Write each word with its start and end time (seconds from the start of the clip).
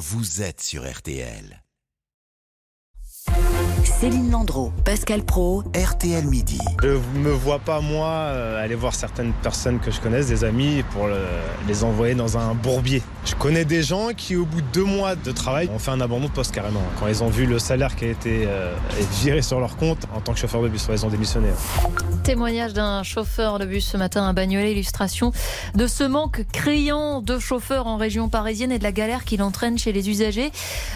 vous 0.00 0.40
êtes 0.40 0.62
sur 0.62 0.90
RTL. 0.90 1.62
Céline 3.84 4.30
Landreau, 4.30 4.72
Pascal 4.84 5.22
Pro, 5.22 5.62
RTL 5.74 6.24
Midi. 6.26 6.58
Je 6.82 6.88
me 7.18 7.30
vois 7.30 7.58
pas, 7.58 7.80
moi, 7.80 8.06
euh, 8.08 8.62
aller 8.62 8.74
voir 8.74 8.94
certaines 8.94 9.32
personnes 9.32 9.78
que 9.80 9.90
je 9.90 10.00
connaisse, 10.00 10.26
des 10.28 10.44
amis, 10.44 10.82
pour 10.92 11.06
le- 11.06 11.16
les 11.68 11.84
envoyer 11.84 12.14
dans 12.14 12.36
un 12.38 12.54
bourbier. 12.54 13.02
Je 13.24 13.34
connais 13.34 13.64
des 13.64 13.82
gens 13.82 14.08
qui, 14.16 14.36
au 14.36 14.44
bout 14.44 14.60
de 14.60 14.66
deux 14.72 14.84
mois 14.84 15.14
de 15.16 15.30
travail, 15.32 15.68
ont 15.74 15.78
fait 15.78 15.90
un 15.90 16.00
abandon 16.00 16.26
de 16.26 16.30
poste 16.32 16.52
carrément. 16.54 16.82
Quand 16.98 17.06
ils 17.08 17.22
ont 17.22 17.28
vu 17.28 17.46
le 17.46 17.58
salaire 17.58 17.96
qui 17.96 18.04
a 18.06 18.08
été 18.08 18.44
euh, 18.46 18.72
viré 19.22 19.42
sur 19.42 19.60
leur 19.60 19.76
compte 19.76 20.06
en 20.14 20.20
tant 20.20 20.32
que 20.32 20.38
chauffeur 20.38 20.62
de 20.62 20.68
bus, 20.68 20.86
ils 20.90 21.06
ont 21.06 21.10
démissionné. 21.10 21.48
Témoignage 22.24 22.72
d'un 22.74 23.02
chauffeur 23.02 23.58
de 23.58 23.64
bus 23.66 23.86
ce 23.86 23.96
matin 23.96 24.26
à 24.28 24.32
Bagnolet, 24.32 24.72
illustration 24.72 25.32
de 25.74 25.86
ce 25.86 26.04
manque 26.04 26.44
criant 26.52 27.20
de 27.22 27.38
chauffeurs 27.38 27.86
en 27.86 27.96
région 27.96 28.28
parisienne 28.28 28.72
et 28.72 28.78
de 28.78 28.84
la 28.84 28.92
galère 28.92 29.24
qu'il 29.24 29.42
entraîne 29.42 29.78
chez 29.78 29.92
les 29.92 30.08
usagers. 30.10 30.50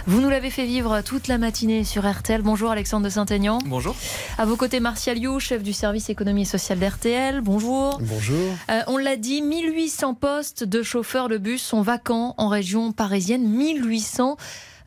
Vous 0.06 0.20
nous 0.20 0.28
l'avez 0.30 0.50
fait 0.50 0.66
vivre 0.66 1.00
toute 1.02 1.28
la 1.28 1.38
matinée 1.38 1.84
sur 1.84 2.08
RTL. 2.10 2.42
Bonjour 2.42 2.70
Alexandre 2.74 3.04
de 3.04 3.10
Saint-Aignan. 3.10 3.58
Bonjour. 3.66 3.94
À 4.36 4.44
vos 4.46 4.56
côtés, 4.56 4.80
Martial 4.80 5.16
You, 5.16 5.38
chef 5.38 5.62
du 5.62 5.72
service 5.72 6.10
économie 6.10 6.42
et 6.42 6.44
sociale 6.44 6.80
d'RTL. 6.80 7.40
Bonjour. 7.40 8.00
Bonjour. 8.02 8.52
Euh, 8.68 8.80
on 8.88 8.96
l'a 8.96 9.14
dit, 9.14 9.42
1800 9.42 10.14
postes 10.14 10.64
de 10.64 10.82
chauffeurs 10.82 11.28
de 11.28 11.38
bus 11.38 11.62
sont 11.62 11.82
vacants 11.82 12.34
en 12.36 12.48
région 12.48 12.90
parisienne. 12.90 13.46
1800. 13.48 14.36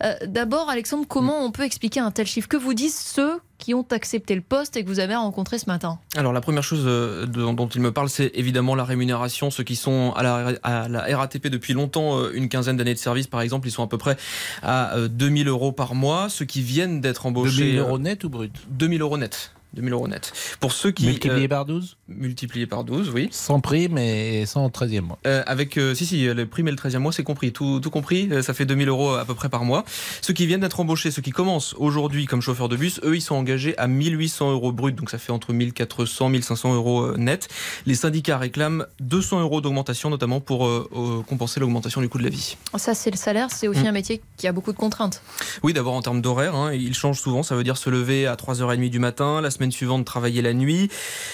Euh, 0.03 0.15
D'abord, 0.25 0.69
Alexandre, 0.69 1.05
comment 1.07 1.45
on 1.45 1.51
peut 1.51 1.63
expliquer 1.63 2.01
un 2.01 2.11
tel 2.11 2.27
chiffre? 2.27 2.49
Que 2.49 2.57
vous 2.57 2.73
disent 2.73 2.99
ceux 2.99 3.39
qui 3.67 3.73
ont 3.73 3.85
accepté 3.91 4.33
le 4.33 4.39
poste 4.39 4.77
et 4.77 4.83
que 4.85 4.87
vous 4.87 5.01
avez 5.01 5.15
rencontré 5.15 5.59
ce 5.59 5.65
matin 5.65 5.99
Alors 6.15 6.31
la 6.31 6.39
première 6.39 6.63
chose 6.63 6.85
euh, 6.85 7.25
dont, 7.25 7.53
dont 7.53 7.67
il 7.67 7.81
me 7.81 7.91
parle, 7.91 8.07
c'est 8.07 8.31
évidemment 8.33 8.75
la 8.75 8.85
rémunération. 8.85 9.51
Ceux 9.51 9.65
qui 9.65 9.75
sont 9.75 10.13
à 10.15 10.23
la, 10.23 10.53
à 10.63 10.87
la 10.87 11.17
RATP 11.17 11.47
depuis 11.47 11.73
longtemps, 11.73 12.17
euh, 12.17 12.31
une 12.33 12.47
quinzaine 12.47 12.77
d'années 12.77 12.93
de 12.93 12.99
service 12.99 13.27
par 13.27 13.41
exemple, 13.41 13.67
ils 13.67 13.71
sont 13.71 13.83
à 13.83 13.87
peu 13.87 13.97
près 13.97 14.15
à 14.63 14.95
euh, 14.95 15.09
2000 15.09 15.49
euros 15.49 15.73
par 15.73 15.95
mois. 15.95 16.29
Ceux 16.29 16.45
qui 16.45 16.61
viennent 16.61 17.01
d'être 17.01 17.25
embauchés... 17.25 17.57
2000 17.57 17.75
euh, 17.75 17.81
euros 17.81 17.99
net 17.99 18.23
ou 18.23 18.29
brut? 18.29 18.53
2000 18.69 19.01
euros 19.01 19.17
net. 19.17 19.51
2000 19.73 19.93
euros 19.93 20.07
net. 20.07 20.33
Pour 20.59 20.71
ceux 20.71 20.91
qui... 20.91 21.05
Multiplié 21.05 21.45
euh, 21.45 21.49
par 21.49 21.65
12 21.65 21.97
multiplié 22.07 22.67
par 22.67 22.83
12, 22.83 23.11
oui. 23.13 23.27
Sans 23.31 23.59
prime 23.59 23.97
et 23.97 24.45
sans 24.45 24.67
13e 24.67 25.01
mois. 25.01 25.19
Euh, 25.27 25.43
avec, 25.45 25.77
euh, 25.77 25.93
si, 25.93 26.05
si, 26.05 26.25
le 26.25 26.45
prime 26.45 26.67
et 26.67 26.71
le 26.71 26.77
13e 26.77 26.99
mois, 26.99 27.11
c'est 27.11 27.23
compris. 27.23 27.51
Tout, 27.51 27.79
tout 27.79 27.89
compris, 27.89 28.29
euh, 28.31 28.41
ça 28.41 28.53
fait 28.53 28.65
2000 28.65 28.89
euros 28.89 29.13
à 29.13 29.25
peu 29.25 29.33
près 29.33 29.49
par 29.49 29.65
mois. 29.65 29.83
Ceux 30.21 30.33
qui 30.33 30.45
viennent 30.45 30.61
d'être 30.61 30.79
embauchés, 30.79 31.11
ceux 31.11 31.21
qui 31.21 31.31
commencent 31.31 31.75
aujourd'hui 31.77 32.25
comme 32.25 32.41
chauffeurs 32.41 32.69
de 32.69 32.75
bus, 32.75 32.99
eux, 33.03 33.15
ils 33.15 33.21
sont 33.21 33.35
engagés 33.35 33.77
à 33.77 33.87
1800 33.87 34.51
euros 34.51 34.71
brut, 34.71 34.95
donc 34.95 35.09
ça 35.09 35.17
fait 35.17 35.31
entre 35.31 35.53
1400 35.53 36.29
1500 36.29 36.75
euros 36.75 37.01
euh, 37.03 37.17
net. 37.17 37.47
Les 37.85 37.95
syndicats 37.95 38.37
réclament 38.37 38.85
200 38.99 39.41
euros 39.41 39.61
d'augmentation, 39.61 40.09
notamment 40.09 40.39
pour 40.39 40.65
euh, 40.65 40.89
euh, 40.95 41.21
compenser 41.23 41.59
l'augmentation 41.59 42.01
du 42.01 42.09
coût 42.09 42.17
de 42.17 42.23
la 42.23 42.29
vie. 42.29 42.57
Ça, 42.77 42.93
c'est 42.93 43.11
le 43.11 43.17
salaire. 43.17 43.49
C'est 43.51 43.67
aussi 43.67 43.81
Mm. 43.81 43.87
un 43.87 43.91
métier 43.91 44.21
qui 44.37 44.47
a 44.47 44.51
beaucoup 44.51 44.71
de 44.71 44.77
contraintes. 44.77 45.21
Oui, 45.63 45.73
d'abord 45.73 45.93
en 45.93 46.01
termes 46.01 46.21
d'horaire, 46.21 46.55
hein, 46.55 46.73
il 46.73 46.93
change 46.93 47.19
souvent. 47.19 47.43
Ça 47.43 47.55
veut 47.55 47.63
dire 47.63 47.77
se 47.77 47.89
lever 47.89 48.27
à 48.27 48.35
3h30 48.35 48.89
du 48.89 48.99
matin, 48.99 49.41
la 49.41 49.51
semaine 49.51 49.66
suivante 49.71 50.05
travailler 50.05 50.41
la 50.41 50.53
nuit, 50.53 50.89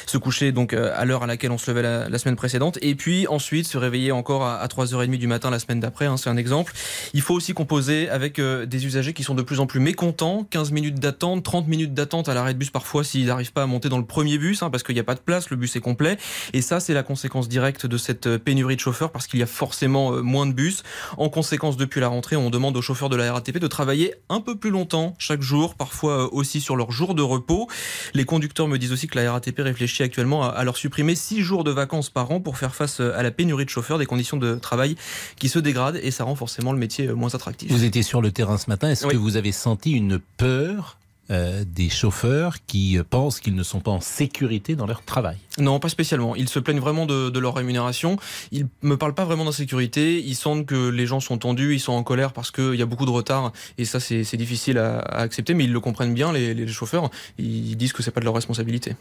se 0.05 0.17
coucher 0.17 0.51
donc 0.51 0.73
euh, 0.73 0.91
à 0.95 1.05
l'heure 1.05 1.23
à 1.23 1.27
laquelle 1.27 1.51
on 1.51 1.57
se 1.57 1.69
levait 1.71 1.81
la, 1.81 2.17
semaine 2.17 2.35
précédente, 2.35 2.77
et 2.81 2.95
puis 2.95 3.27
ensuite 3.27 3.67
se 3.67 3.77
réveiller 3.77 4.11
encore 4.11 4.43
à, 4.43 4.57
à 4.57 4.67
3h30 4.67 5.17
du 5.17 5.27
matin 5.27 5.49
la 5.49 5.59
semaine 5.59 5.79
d'après. 5.79 6.05
hein, 6.05 6.17
c'est 6.17 6.29
un 6.29 6.37
exemple. 6.37 6.73
Il 7.13 7.21
faut 7.21 7.33
aussi 7.33 7.53
composer 7.53 8.09
avec 8.09 8.39
euh, 8.39 8.65
des 8.65 8.85
usagers 8.85 9.13
qui 9.13 9.23
sont 9.23 9.35
de 9.35 9.41
plus 9.41 9.59
en 9.59 9.65
plus 9.65 9.79
mécontents. 9.79 10.45
15 10.49 10.71
minutes 10.71 10.99
d'attente, 10.99 11.43
30 11.43 11.67
minutes 11.67 11.93
d'attente 11.93 12.29
à 12.29 12.33
l'arrêt 12.33 12.53
de 12.53 12.59
bus 12.59 12.69
parfois 12.69 13.03
s'ils 13.03 13.25
n'arrivent 13.25 13.53
pas 13.53 13.63
à 13.63 13.65
monter 13.65 13.89
dans 13.89 13.97
le 13.97 14.05
premier 14.05 14.37
bus, 14.37 14.63
hein, 14.63 14.69
parce 14.69 14.83
qu'il 14.83 14.95
n'y 14.95 15.01
a 15.01 15.05
pas 15.05 15.15
de 15.15 15.19
place, 15.19 15.49
le 15.49 15.57
bus 15.57 15.75
est 15.75 15.81
complet. 15.81 16.17
Et 16.53 16.61
ça, 16.61 16.79
c'est 16.79 16.93
la 16.93 17.03
conséquence 17.03 17.49
directe 17.49 17.85
de 17.85 17.97
cette 17.97 18.27
euh, 18.27 18.39
pénurie 18.39 18.75
de 18.75 18.81
chauffeurs, 18.81 19.11
parce 19.11 19.27
qu'il 19.27 19.39
y 19.39 19.43
a 19.43 19.47
forcément 19.47 20.11
moins 20.23 20.45
de 20.45 20.53
bus. 20.53 20.83
En 21.17 21.29
conséquence, 21.29 21.77
depuis 21.77 21.99
la 21.99 22.07
rentrée, 22.07 22.35
on 22.35 22.49
demande 22.49 22.75
aux 22.77 22.81
chauffeurs 22.81 23.09
de 23.09 23.15
la 23.15 23.31
RATP 23.33 23.57
de 23.57 23.67
travailler 23.67 24.15
un 24.29 24.41
peu 24.41 24.55
plus 24.57 24.69
longtemps 24.69 25.13
chaque 25.17 25.41
jour, 25.41 25.75
parfois 25.75 26.33
aussi 26.33 26.61
sur 26.61 26.75
leur 26.75 26.91
jour 26.91 27.15
de 27.15 27.21
repos. 27.21 27.67
Les 28.13 28.25
conducteurs 28.25 28.67
me 28.67 28.77
disent 28.77 28.91
aussi 28.91 29.07
que 29.07 29.17
la 29.17 29.31
RATP 29.31 29.59
réfléchit 29.59 30.03
actuellement 30.03 30.43
à, 30.43 30.47
à 30.49 30.63
leur 30.63 30.77
supprimer 30.77 31.15
6 31.15 31.41
jours 31.41 31.63
de 31.63 31.71
vacances 31.71 32.09
par 32.09 32.29
an 32.31 32.39
pour 32.39 32.57
faire 32.57 32.75
face 32.75 32.99
euh, 32.99 33.17
à 33.17 33.23
la 33.23 33.31
pénurie 33.31 33.65
de 33.65 33.69
chauffeurs, 33.69 33.97
des 33.97 34.05
conditions 34.05 34.37
de 34.37 34.55
travail 34.55 34.95
qui 35.37 35.49
se 35.49 35.59
dégradent 35.59 35.99
et 36.01 36.11
ça 36.11 36.23
rend 36.23 36.35
forcément 36.35 36.73
le 36.73 36.79
métier 36.79 37.07
euh, 37.07 37.13
moins 37.15 37.33
attractif. 37.33 37.71
Vous 37.71 37.83
étiez 37.83 38.03
sur 38.03 38.21
le 38.21 38.31
terrain 38.31 38.57
ce 38.57 38.69
matin. 38.69 38.89
Est-ce 38.89 39.07
Oui. 39.07 39.13
que 39.13 39.17
vous 39.17 39.37
avez 39.37 39.51
senti 39.51 39.91
une 39.93 40.19
peur 40.37 40.97
euh, 41.31 41.63
des 41.65 41.89
chauffeurs 41.89 42.57
qui 42.67 42.97
euh, 42.97 43.03
pensent 43.09 43.39
qu'ils 43.39 43.55
ne 43.55 43.63
sont 43.63 43.79
pas 43.79 43.91
en 43.91 44.01
sécurité 44.01 44.75
dans 44.75 44.85
leur 44.85 45.03
travail 45.03 45.37
Non, 45.57 45.79
pas 45.79 45.87
spécialement. 45.87 46.35
Ils 46.35 46.49
se 46.49 46.59
plaignent 46.59 46.81
vraiment 46.81 47.05
de, 47.05 47.39
leur 47.39 47.55
rémunération. 47.55 48.17
Ils 48.51 48.67
me 48.81 48.97
parlent 48.97 49.13
pas 49.13 49.23
vraiment 49.23 49.45
d'insécurité. 49.45 50.21
Ils 50.21 50.35
sentent 50.35 50.65
que 50.65 50.89
les 50.89 51.05
gens 51.05 51.21
sont 51.21 51.37
tendus, 51.37 51.75
ils 51.75 51.79
sont 51.79 51.93
en 51.93 52.03
colère 52.03 52.33
parce 52.33 52.51
qu'il 52.51 52.75
y 52.75 52.81
a 52.81 52.85
beaucoup 52.85 53.05
de 53.05 53.11
retard. 53.11 53.53
Et 53.77 53.85
ça, 53.85 54.01
c'est 54.01 54.35
difficile 54.35 54.77
à, 54.77 54.99
accepter, 54.99 55.53
mais 55.53 55.63
ils 55.63 55.71
le 55.71 55.79
comprennent 55.79 56.13
bien, 56.13 56.33
les, 56.33 56.53
les 56.53 56.67
chauffeurs. 56.67 57.09
Ils 57.37 57.77
disent 57.77 57.93
que 57.93 58.03
c'est 58.03 58.11
pas 58.11 58.19
de 58.19 58.25
leur 58.25 58.35
responsabilité. 58.35 58.95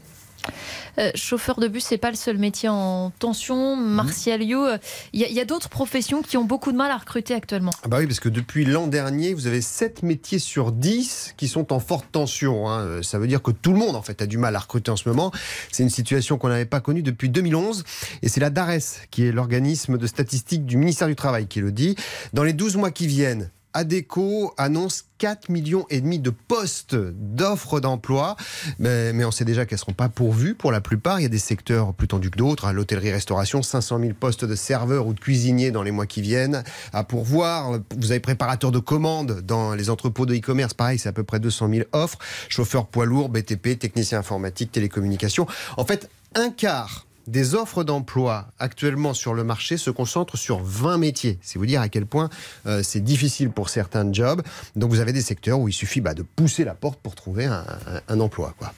Euh, 0.99 1.11
chauffeur 1.15 1.59
de 1.59 1.69
bus, 1.69 1.85
c'est 1.85 1.99
pas 1.99 2.11
le 2.11 2.17
seul 2.17 2.39
métier 2.39 2.69
en 2.69 3.11
tension. 3.19 3.77
Martial 3.77 4.43
You, 4.43 4.61
euh, 4.65 4.79
il 5.13 5.21
y 5.21 5.25
a, 5.25 5.29
il 5.29 5.35
y 5.35 5.41
a 5.41 5.45
d'autres 5.45 5.69
professions 5.69 6.23
qui 6.23 6.37
ont 6.37 6.45
beaucoup 6.45 6.71
de 6.73 6.77
mal 6.77 6.91
à 6.91 6.97
recruter 6.99 7.35
actuellement. 7.35 7.73
Ah 7.83 7.89
bah 7.89 7.99
oui, 8.01 8.07
parce 8.07 8.21
que 8.21 8.29
depuis 8.29 8.65
l'an 8.65 8.87
dernier, 8.87 9.33
vous 9.35 9.47
avez 9.47 9.61
7 9.63 10.03
métiers 10.03 10.39
sur 10.39 10.73
10 10.73 11.35
qui 11.37 11.49
sont 11.49 11.73
en 11.73 11.81
forte 11.81 12.07
tension. 12.13 12.69
hein. 12.69 12.81
Euh, 12.81 13.03
Ça 13.03 13.19
veut 13.19 13.27
dire 13.27 13.43
que 13.43 13.51
tout 13.51 13.73
le 13.73 13.79
monde, 13.79 13.97
en 13.97 14.03
fait, 14.03 14.21
a 14.23 14.27
du 14.27 14.39
mal 14.39 14.55
à 14.57 14.59
recruter 14.59 14.91
en 14.91 14.97
ce 14.97 15.09
moment. 15.09 15.33
C'est 15.71 15.83
une 15.83 15.91
situation 15.91 16.37
qu'on 16.39 16.49
n'avait 16.49 16.65
pas 16.67 16.81
connue 16.81 17.03
depuis 17.03 17.29
2011. 17.31 17.85
Et 18.23 18.29
c'est 18.29 18.41
la 18.41 18.51
DARES, 18.51 19.07
qui 19.11 19.25
est 19.27 19.33
l'organisme 19.33 19.97
de 19.99 20.07
statistiques 20.07 20.67
du 20.67 20.77
ministère 20.77 21.09
du 21.09 21.17
Travail, 21.17 21.47
qui 21.47 21.61
le 21.61 21.73
dit. 21.73 21.97
Dans 22.33 22.43
les 22.45 22.53
12 22.53 22.77
mois 22.77 22.91
qui 22.91 23.07
viennent, 23.07 23.51
ADECO 23.75 24.55
annonce 24.59 25.05
4 25.19 25.49
millions 25.51 25.87
et 25.89 26.01
demi 26.01 26.19
de 26.19 26.31
postes 26.31 26.97
d'offres 26.97 27.79
d'emploi, 27.81 28.37
mais, 28.79 29.25
on 29.25 29.31
sait 29.31 29.45
déjà 29.45 29.65
qu'elles 29.67 29.77
ne 29.77 29.81
seront 29.81 29.93
pas 29.93 30.09
pourvues 30.09 30.55
pour 30.55 30.73
la 30.73 30.81
plupart. 30.81 31.21
Il 31.21 31.23
y 31.23 31.27
a 31.27 31.29
des 31.29 31.39
secteurs 31.39 31.95
plus 31.95 32.09
tendus 32.09 32.31
que 32.31 32.39
d'autres. 32.39 32.67
hein. 32.67 32.73
L'hôtellerie-restauration, 32.73 33.63
500 33.63 34.01
000 34.01 34.13
postes 34.19 34.45
de 34.45 34.55
serveurs 34.57 35.07
ou 35.07 35.15
de 35.15 35.21
cuisiniers 35.21 35.71
dans 35.71 35.83
les 35.83 35.93
mois 35.93 36.07
qui 36.07 36.23
viennent 36.23 36.65
à 36.93 37.05
pourvoir. 37.05 37.79
Vous 37.97 38.11
avez 38.11 38.21
préparateur 38.21 38.73
de 38.73 38.81
commandes 38.81 39.41
dans 39.43 39.75
les 39.75 39.91
entrepôts 39.91 40.27
de 40.27 40.35
e-commerce, 40.35 40.75
pareil, 40.75 40.99
c'est 40.99 41.09
à 41.09 41.13
peu 41.13 41.25
près 41.25 41.39
200 41.39 41.69
000 41.71 41.85
offres. 41.93 42.19
Chauffeur 42.49 42.87
poids 42.87 43.07
lourd, 43.07 43.29
BTP, 43.29 43.79
technicien 43.79 44.19
informatique, 44.19 44.73
télécommunications. 44.73 45.47
En 45.77 45.85
fait, 45.85 46.11
un 46.35 46.51
quart 46.51 47.07
des 47.27 47.55
offres 47.55 47.85
d'emploi 47.85 48.49
actuellement 48.59 49.15
sur 49.15 49.35
le 49.35 49.45
marché 49.45 49.77
se 49.77 49.91
concentrent 49.91 50.37
sur 50.37 50.61
20 50.63 50.99
métiers. 50.99 51.39
C'est 51.43 51.59
vous 51.59 51.67
dire 51.67 51.81
à 51.81 51.89
quel 51.89 52.07
point 52.07 52.29
euh, 52.67 52.83
c'est 52.83 53.01
difficile 53.01 53.51
pour 53.51 53.69
certains 53.69 54.13
jobs. 54.13 54.43
Donc 54.77 54.91
vous 54.91 55.01
avez 55.01 55.13
des 55.13 55.23
secteurs 55.23 55.59
où 55.61 55.69
il 55.69 55.73
suffit 55.73 56.01
bah, 56.01 56.15
de 56.15 56.23
pousser 56.23 56.65
la 56.65 56.75
porte 56.75 57.01
pour 57.01 57.15
trouver 57.15 57.45
un, 57.47 57.65
un- 58.09 58.21
emploi. 58.21 58.55
Quoi. 58.59 58.73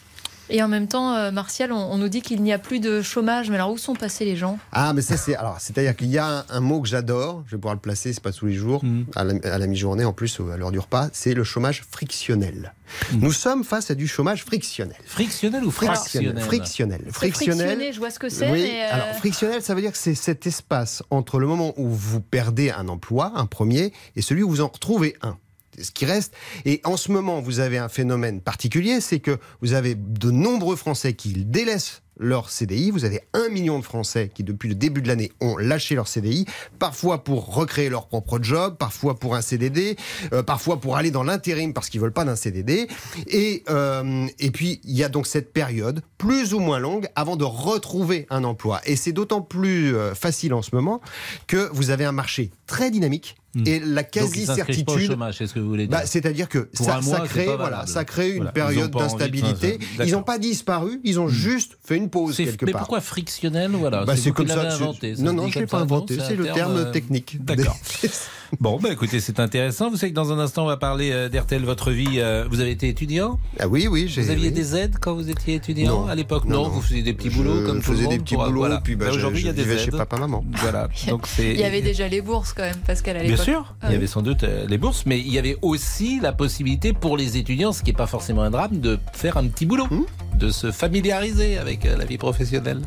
Et 0.51 0.63
en 0.63 0.69
même 0.69 0.89
temps, 0.89 1.15
euh, 1.15 1.31
Martial, 1.31 1.73
on, 1.73 1.77
on 1.77 1.97
nous 1.99 2.09
dit 2.09 2.21
qu'il 2.23 2.43
n'y 2.43 2.53
a 2.53 2.59
plus 2.59 2.81
de 2.81 3.01
chômage. 3.03 3.49
Mais 3.51 3.57
alors, 3.57 3.73
où 3.73 3.79
sont 3.79 3.95
passés 3.95 4.25
les 4.25 4.37
gens? 4.37 4.59
Ah, 4.73 4.93
mais 4.93 5.03
ça, 5.03 5.17
c'est. 5.17 5.35
Alors, 5.37 5.57
c'est-à-dire 5.59 5.97
qu'il 5.97 6.09
y 6.09 6.19
a 6.19 6.27
un, 6.27 6.45
un 6.51 6.61
mot 6.61 6.81
que 6.83 6.89
j'adore, 6.89 7.43
je 7.47 7.53
vais 7.53 7.61
pouvoir 7.61 7.75
le 7.75 7.81
placer, 7.81 8.13
c'est 8.13 8.23
pas 8.23 8.33
tous 8.33 8.47
les 8.47 8.53
jours, 8.55 8.85
Mhm. 8.85 9.07
à 9.15 9.25
la, 9.59 9.67
mi-journée 9.67 10.05
en 10.05 10.13
plus, 10.13 10.39
à 10.53 10.57
l'heure 10.57 10.71
du 10.73 10.79
repas, 10.79 11.09
c'est 11.13 11.35
le 11.35 11.45
chômage 11.45 11.83
frictionnel. 11.91 12.75
Nous 13.13 13.33
sommes 13.33 13.65
face 13.65 13.91
à 13.91 13.95
du 13.95 14.07
chômage 14.07 14.45
frictionnel. 14.45 14.97
Frictionnel 15.07 15.65
ou 15.65 15.71
fractionnel? 15.71 16.39
Frictionnel. 16.39 17.01
Frictionnel. 17.11 17.67
frictionné, 17.67 17.93
je 17.93 17.99
vois 17.99 18.11
ce 18.11 18.19
que 18.19 18.29
c'est. 18.29 18.51
Oui, 18.51 18.63
mais, 18.71 18.83
euh, 18.85 18.95
alors 18.95 19.07
frictionnel, 19.17 19.63
ça 19.63 19.75
veut 19.75 19.81
dire 19.81 19.93
que 19.93 19.99
c'est 19.99 20.15
cet 20.15 20.47
espace 20.47 21.03
entre 21.11 21.39
le 21.39 21.47
moment 21.47 21.73
où 21.79 21.89
vous 21.89 22.21
perdez 22.21 22.71
un 22.71 22.89
emploi, 22.89 23.33
un 23.37 23.47
premier, 23.47 23.93
et 24.17 24.23
celui 24.23 24.43
où 24.43 24.51
vous 24.51 24.61
en 24.61 24.69
retrouvez 24.69 25.17
un. 25.23 25.39
Ce 25.81 25.91
qui 25.91 26.07
reste. 26.07 26.35
Et 26.65 26.81
en 26.85 26.97
ce 26.97 27.13
moment, 27.13 27.41
vous 27.41 27.61
avez 27.61 27.79
un 27.79 27.89
phénomène 27.89 28.41
particulier, 28.41 29.01
c'est 29.01 29.21
que 29.21 29.39
vous 29.61 29.73
avez 29.73 29.95
de 29.95 30.31
nombreux 30.31 30.77
Français 30.77 31.15
qui 31.15 31.33
délaissent 31.33 32.03
leur 32.19 32.51
CDI. 32.51 32.91
Vous 32.91 33.05
avez 33.05 33.23
un 33.33 33.49
million 33.49 33.79
de 33.79 33.85
Français 33.85 34.31
qui, 34.33 34.45
depuis 34.45 34.69
le 34.69 34.75
début 34.75 35.03
de 35.03 35.09
l'année, 35.09 35.33
ont 35.41 35.57
lâché 35.57 35.95
leur 35.95 36.09
CDI, 36.09 36.47
parfois 36.79 37.25
pour 37.25 37.55
recréer 37.55 37.89
leur 37.89 38.07
propre 38.07 38.39
job, 38.41 38.77
parfois 38.79 39.19
pour 39.19 39.35
un 39.35 39.43
CDD, 39.43 39.97
euh, 40.33 40.43
parfois 40.43 40.81
pour 40.81 40.97
aller 40.97 41.11
dans 41.11 41.25
l'intérim 41.25 41.73
parce 41.73 41.89
qu'ils 41.89 42.01
veulent 42.01 42.13
pas 42.13 42.25
d'un 42.25 42.37
CDD. 42.37 42.89
Et, 43.27 43.65
euh, 43.69 44.27
et 44.39 44.51
puis, 44.51 44.81
il 44.85 44.97
y 44.97 45.05
a 45.05 45.09
donc 45.09 45.27
cette 45.27 45.53
période, 45.53 46.03
plus 46.19 46.55
ou 46.55 46.61
moins 46.61 46.79
longue, 46.79 47.09
avant 47.17 47.37
de 47.37 47.45
retrouver 47.45 48.27
un 48.31 48.45
emploi. 48.45 48.81
Et 48.85 48.97
c'est 48.97 49.13
d'autant 49.13 49.43
plus 49.43 49.97
euh, 49.97 50.15
facile 50.15 50.55
en 50.55 50.63
ce 50.63 50.75
moment 50.75 51.01
que 51.47 51.69
vous 51.73 51.91
avez 51.91 52.05
un 52.05 52.13
marché 52.13 52.51
très 52.67 52.91
dynamique. 52.91 53.37
Hmm. 53.55 53.63
Et 53.67 53.79
la 53.81 54.03
quasi-certitude 54.03 55.17
que 55.17 55.61
dire 55.77 55.89
bah, 55.89 56.07
C'est-à-dire 56.07 56.49
que 56.49 56.69
ça, 56.73 57.01
crée, 57.25 57.45
pas 57.47 57.57
voilà, 57.57 57.71
valable. 57.71 57.89
ça 57.89 58.05
crée 58.05 58.31
une 58.31 58.37
Voilà. 58.39 58.53
Période 58.53 58.91
d'instabilité. 58.91 59.79
Ils 60.05 60.13
n'ont 60.13 60.23
pas 60.23 60.39
disparu, 60.39 61.01
ils 61.05 61.21
ont 61.21 61.27
Hmm. 61.27 61.31
juste 61.31 61.79
fait 61.85 61.97
une 61.97 62.11
pause 62.11 62.37
quelque 62.37 62.65
mais 62.67 62.73
part. 62.73 62.81
pourquoi 62.83 63.01
frictionnel 63.01 63.71
voilà, 63.73 64.05
Bah, 64.05 64.15
C'est 64.17 64.33
comme 64.33 64.49
ça. 64.49 64.61
inventé. 64.73 65.17
ça 65.17 65.23
non, 65.23 65.33
non, 65.33 65.49
je 65.49 65.59
ne 65.59 65.63
l'ai 65.65 65.67
pas 65.69 65.79
inventé. 65.79 66.19
C'est 66.27 66.37
le 66.37 66.45
terme 66.47 66.77
euh, 66.77 66.91
technique. 66.93 67.39
D'accord. 67.45 67.77
Bon, 68.61 68.79
bah 68.81 68.91
écoutez, 68.93 69.21
c'est 69.21 69.41
intéressant. 69.41 69.91
Vous 69.91 69.97
savez 69.97 70.11
que 70.13 70.17
dans 70.17 70.33
un 70.33 70.39
instant, 70.39 70.65
on 70.65 70.67
va 70.67 70.77
parler 70.77 71.11
euh, 71.13 71.29
d'RTL, 71.29 71.63
votre 71.65 71.91
vie. 71.91 72.19
Euh, 72.21 72.47
vous 72.51 72.61
avez 72.61 72.71
été 72.71 72.89
étudiant? 72.89 73.39
Ah 73.59 73.67
oui, 73.69 73.89
oui. 73.91 74.07
j'ai- 74.09 74.23
Vous 74.23 74.31
aviez 74.31 74.49
oui. 74.49 74.53
des 74.55 74.77
aides 74.77 74.97
quand 75.01 75.15
vous 75.15 75.29
étiez 75.31 75.55
étudiant? 75.55 76.03
Non. 76.03 76.07
à 76.09 76.15
l'époque 76.15 76.45
Non, 76.45 76.57
non, 76.57 76.63
non. 76.65 76.69
vous 76.71 76.81
faisiez 76.83 77.03
des 77.03 77.13
petits 77.15 77.31
Je 77.31 77.37
boulots 77.37 77.63
comme 77.67 77.81
tout 77.83 77.91
le 77.91 77.97
faisais 77.97 78.03
monde 78.05 78.13
des 78.13 78.19
petits 78.21 78.35
pour- 78.35 78.45
boulots, 78.45 78.61
voilà. 78.61 78.81
puis 78.83 78.97
bah, 78.97 79.07
aujourd'hui, 79.13 79.41
il 79.43 79.47
y 79.47 79.49
a 79.49 79.53
des 79.53 79.65
chez 79.79 79.85
aides. 79.89 79.97
papa, 79.97 80.19
maman. 80.19 80.45
Voilà. 80.61 80.89
Donc 81.09 81.27
c'est. 81.27 81.53
Il 81.53 81.61
y 81.61 81.65
avait 81.65 81.83
déjà 81.83 82.07
les 82.09 82.21
bourses 82.21 82.53
quand 82.53 82.63
même, 82.63 82.77
Pascal, 82.87 83.17
à 83.17 83.21
Bien 83.21 83.31
l'époque. 83.31 83.45
sûr, 83.45 83.75
Ah 83.81 83.87
il 83.87 83.87
y 83.87 83.91
oui. 83.91 83.97
avait 83.97 84.07
sans 84.07 84.23
doute 84.23 84.45
euh, 84.45 84.67
les 84.69 84.79
bourses, 84.79 85.05
mais 85.07 85.19
il 85.19 85.33
y 85.33 85.39
avait 85.39 85.57
aussi 85.63 86.21
la 86.21 86.33
possibilité 86.33 86.93
pour 86.93 87.17
les 87.17 87.37
étudiants, 87.37 87.73
ce 87.73 87.83
qui 87.83 87.91
n'est 87.91 87.97
pas 87.97 88.07
forcément 88.07 88.43
un 88.43 88.51
drame, 88.51 88.79
de 88.79 88.99
faire 89.13 89.37
un 89.37 89.47
petit 89.49 89.67
boulot, 89.67 89.87
Mmh. 89.91 90.03
De 90.45 90.51
se 90.51 90.71
familiariser 90.71 91.59
avec 91.59 91.87
euh, 91.87 91.97
la 91.97 92.05
vie 92.05 92.19
professionnelle. 92.19 92.83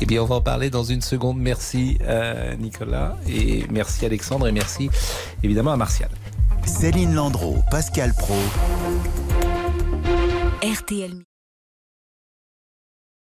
Eh 0.00 0.06
bien, 0.06 0.22
on 0.22 0.26
va 0.26 0.36
en 0.36 0.40
parler 0.40 0.70
dans 0.70 0.84
une 0.84 1.00
seconde. 1.00 1.38
Merci 1.38 1.98
euh, 2.02 2.54
Nicolas, 2.56 3.16
et 3.28 3.64
merci 3.70 4.04
Alexandre, 4.06 4.46
et 4.48 4.52
merci 4.52 4.90
évidemment 5.42 5.72
à 5.72 5.76
Martial. 5.76 6.10
Céline 6.66 7.14
Landreau, 7.14 7.56
Pascal 7.70 8.12
Pro. 8.18 8.36
RTL. 10.62 11.29